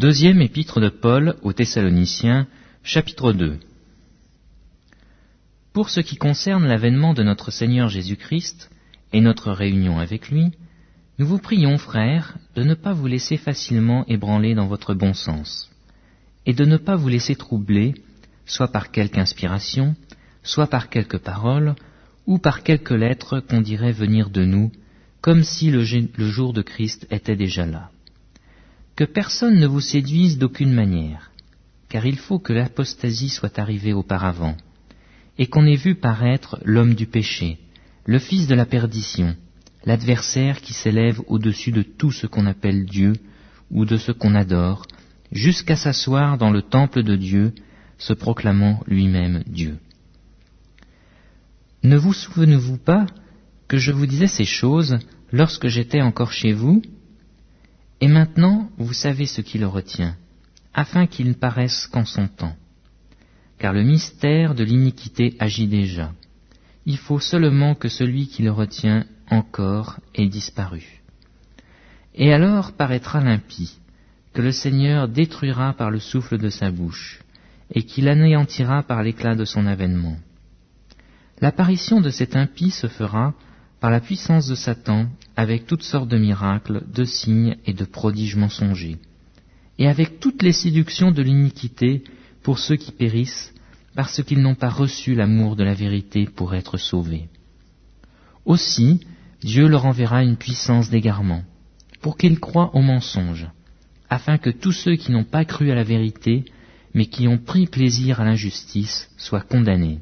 [0.00, 2.46] Deuxième épître de Paul aux Thessaloniciens,
[2.82, 3.58] chapitre 2.
[5.74, 8.70] Pour ce qui concerne l'avènement de notre Seigneur Jésus-Christ
[9.12, 10.52] et notre réunion avec lui,
[11.18, 15.70] nous vous prions, frères, de ne pas vous laisser facilement ébranler dans votre bon sens,
[16.46, 17.92] et de ne pas vous laisser troubler,
[18.46, 19.94] soit par quelque inspiration,
[20.42, 21.74] soit par quelque parole,
[22.26, 24.72] ou par quelque lettre qu'on dirait venir de nous,
[25.20, 27.90] comme si le, jour de Christ était déjà là.
[29.00, 31.30] Que personne ne vous séduise d'aucune manière,
[31.88, 34.58] car il faut que l'apostasie soit arrivée auparavant,
[35.38, 37.56] et qu'on ait vu paraître l'homme du péché,
[38.04, 39.34] le fils de la perdition,
[39.86, 43.14] l'adversaire qui s'élève au-dessus de tout ce qu'on appelle Dieu
[43.70, 44.84] ou de ce qu'on adore,
[45.32, 47.54] jusqu'à s'asseoir dans le temple de Dieu,
[47.96, 49.78] se proclamant lui-même Dieu.
[51.82, 53.06] Ne vous souvenez-vous pas
[53.66, 54.98] que je vous disais ces choses
[55.32, 56.82] lorsque j'étais encore chez vous?
[58.00, 60.16] Et maintenant vous savez ce qui le retient,
[60.72, 62.56] afin qu'il ne paraisse qu'en son temps.
[63.58, 66.12] Car le mystère de l'iniquité agit déjà.
[66.86, 71.02] Il faut seulement que celui qui le retient encore ait disparu.
[72.14, 73.78] Et alors paraîtra l'impie,
[74.32, 77.20] que le Seigneur détruira par le souffle de sa bouche,
[77.72, 80.16] et qu'il anéantira par l'éclat de son avènement.
[81.40, 83.34] L'apparition de cet impie se fera
[83.80, 85.06] par la puissance de Satan
[85.40, 88.98] avec toutes sortes de miracles, de signes et de prodiges mensongers,
[89.78, 92.04] et avec toutes les séductions de l'iniquité
[92.42, 93.54] pour ceux qui périssent
[93.94, 97.30] parce qu'ils n'ont pas reçu l'amour de la vérité pour être sauvés.
[98.44, 99.00] Aussi,
[99.42, 101.42] Dieu leur enverra une puissance d'égarement,
[102.02, 103.48] pour qu'ils croient au mensonge,
[104.10, 106.44] afin que tous ceux qui n'ont pas cru à la vérité,
[106.92, 110.00] mais qui ont pris plaisir à l'injustice, soient condamnés.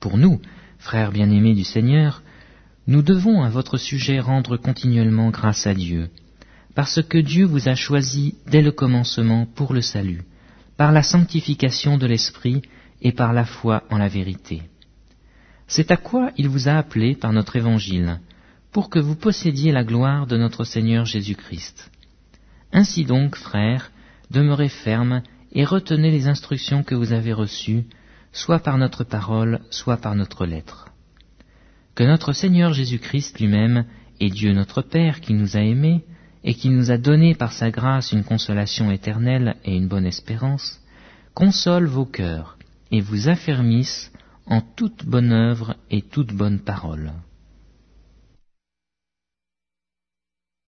[0.00, 0.40] Pour nous,
[0.78, 2.22] frères bien-aimés du Seigneur,
[2.86, 6.10] nous devons à votre sujet rendre continuellement grâce à Dieu,
[6.74, 10.22] parce que Dieu vous a choisi dès le commencement pour le salut,
[10.76, 12.62] par la sanctification de l'Esprit
[13.00, 14.62] et par la foi en la vérité.
[15.66, 18.20] C'est à quoi il vous a appelé par notre évangile,
[18.70, 21.90] pour que vous possédiez la gloire de notre Seigneur Jésus-Christ.
[22.72, 23.92] Ainsi donc, frères,
[24.30, 27.84] demeurez fermes et retenez les instructions que vous avez reçues,
[28.32, 30.93] soit par notre parole, soit par notre lettre.
[31.94, 33.84] Que notre Seigneur Jésus-Christ lui-même
[34.18, 36.04] et Dieu notre Père qui nous a aimés
[36.42, 40.80] et qui nous a donné par sa grâce une consolation éternelle et une bonne espérance,
[41.34, 42.58] console vos cœurs
[42.90, 44.10] et vous affermisse
[44.46, 47.12] en toute bonne œuvre et toute bonne parole.